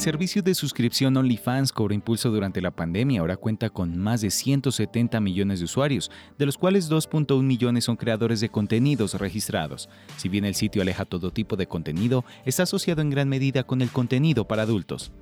[0.00, 3.20] servicio de suscripción OnlyFans cobró impulso durante la pandemia.
[3.20, 7.96] Ahora cuenta con más de 170 millones de usuarios, de los cuales 2.1 millones son
[7.96, 9.88] creadores de contenidos registrados.
[10.16, 13.80] Si bien el sitio aleja todo tipo de contenido, está asociado en gran medida con
[13.80, 15.12] el contenido para adultos.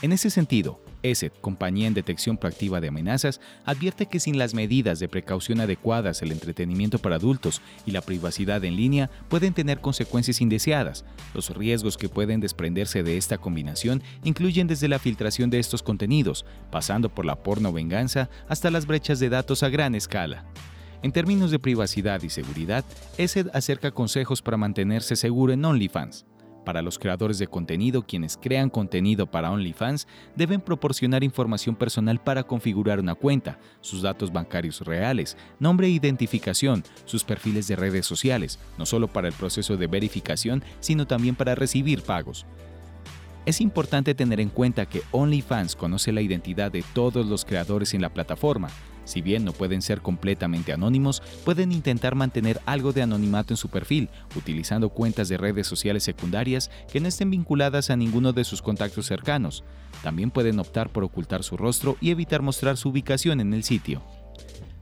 [0.00, 4.98] En ese sentido, ESET, compañía en detección proactiva de amenazas, advierte que sin las medidas
[4.98, 10.40] de precaución adecuadas el entretenimiento para adultos y la privacidad en línea pueden tener consecuencias
[10.40, 11.04] indeseadas.
[11.34, 16.44] Los riesgos que pueden desprenderse de esta combinación incluyen desde la filtración de estos contenidos,
[16.70, 20.44] pasando por la porno venganza hasta las brechas de datos a gran escala.
[21.02, 22.84] En términos de privacidad y seguridad,
[23.18, 26.26] ESET acerca consejos para mantenerse seguro en OnlyFans.
[26.68, 32.42] Para los creadores de contenido, quienes crean contenido para OnlyFans deben proporcionar información personal para
[32.42, 38.58] configurar una cuenta, sus datos bancarios reales, nombre e identificación, sus perfiles de redes sociales,
[38.76, 42.44] no solo para el proceso de verificación, sino también para recibir pagos.
[43.48, 48.02] Es importante tener en cuenta que OnlyFans conoce la identidad de todos los creadores en
[48.02, 48.68] la plataforma,
[49.06, 53.70] si bien no pueden ser completamente anónimos, pueden intentar mantener algo de anonimato en su
[53.70, 58.60] perfil, utilizando cuentas de redes sociales secundarias que no estén vinculadas a ninguno de sus
[58.60, 59.64] contactos cercanos.
[60.02, 64.02] También pueden optar por ocultar su rostro y evitar mostrar su ubicación en el sitio.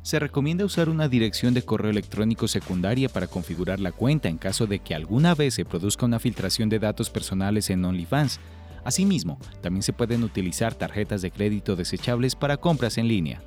[0.06, 4.68] Se recomienda usar una dirección de correo electrónico secundaria para configurar la cuenta en caso
[4.68, 8.38] de que alguna vez se produzca una filtración de datos personales en OnlyFans.
[8.84, 13.42] Asimismo, también se pueden utilizar tarjetas de crédito desechables para compras en línea.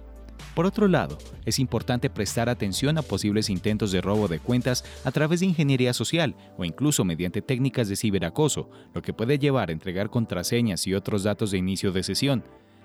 [0.53, 5.11] Por otro lado, es importante prestar atención a posibles intentos de robo de cuentas a
[5.11, 9.71] través de ingeniería social o incluso mediante técnicas de ciberacoso, lo que puede llevar a
[9.71, 12.43] entregar contraseñas y otros datos de inicio de sesión.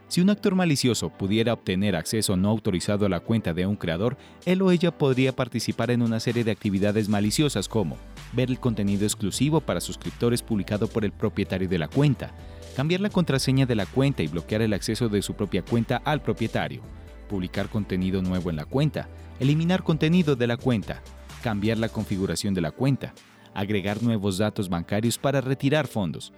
[0.09, 4.17] Si un actor malicioso pudiera obtener acceso no autorizado a la cuenta de un creador,
[4.45, 7.97] él o ella podría participar en una serie de actividades maliciosas como
[8.33, 12.33] ver el contenido exclusivo para suscriptores publicado por el propietario de la cuenta,
[12.77, 16.23] cambiar la contraseña de la cuenta y bloquear el acceso de su propia cuenta al
[16.23, 16.83] propietario,
[17.29, 19.09] publicar contenido nuevo en la cuenta,
[19.41, 21.03] eliminar contenido de la cuenta,
[21.43, 23.15] cambiar la configuración de la cuenta,
[23.55, 26.33] agregar nuevos datos bancarios para retirar fondos,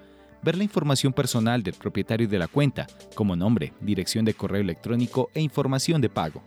[0.47, 2.87] ver la información personal del propietario de la cuenta,
[3.17, 6.41] como nombre, dirección de correo electrónico e información de pago,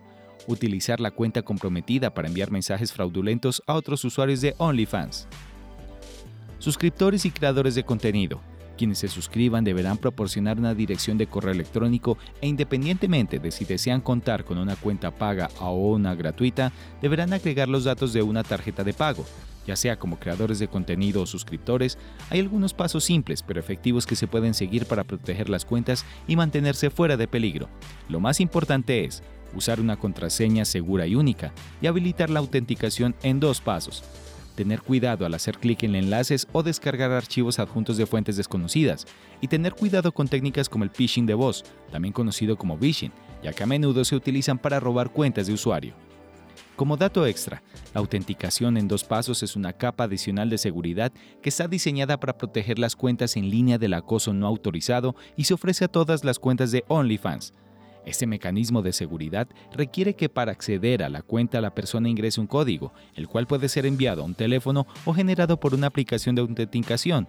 [0.47, 5.27] utilizar la cuenta comprometida para enviar mensajes fraudulentos a otros usuarios de OnlyFans.
[6.59, 8.39] Suscriptores y creadores de contenido,
[8.79, 13.99] quienes se suscriban deberán proporcionar una dirección de correo electrónico e independientemente de si desean
[13.99, 18.85] contar con una cuenta paga o una gratuita, deberán agregar los datos de una tarjeta
[18.85, 19.25] de pago.
[19.67, 21.97] Ya sea como creadores de contenido o suscriptores,
[22.29, 26.37] hay algunos pasos simples pero efectivos que se pueden seguir para proteger las cuentas y
[26.37, 27.67] mantenerse fuera de peligro.
[28.07, 29.21] Lo más importante es
[29.53, 31.51] usar una contraseña segura y única
[31.81, 34.05] y habilitar la autenticación en dos pasos
[34.59, 39.07] tener cuidado al hacer clic en enlaces o descargar archivos adjuntos de fuentes desconocidas,
[39.39, 43.53] y tener cuidado con técnicas como el phishing de voz, también conocido como phishing, ya
[43.53, 45.93] que a menudo se utilizan para robar cuentas de usuario.
[46.75, 51.47] Como dato extra, la autenticación en dos pasos es una capa adicional de seguridad que
[51.47, 55.85] está diseñada para proteger las cuentas en línea del acoso no autorizado y se ofrece
[55.85, 57.53] a todas las cuentas de OnlyFans,
[58.05, 62.47] este mecanismo de seguridad requiere que para acceder a la cuenta la persona ingrese un
[62.47, 66.41] código, el cual puede ser enviado a un teléfono o generado por una aplicación de
[66.41, 67.27] autenticación,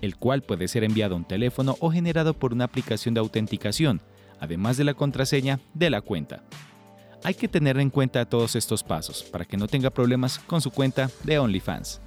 [0.00, 4.02] el cual puede ser enviado a un teléfono o generado por una aplicación de autenticación,
[4.40, 6.42] además de la contraseña de la cuenta.
[7.24, 10.70] Hay que tener en cuenta todos estos pasos para que no tenga problemas con su
[10.70, 12.00] cuenta de OnlyFans.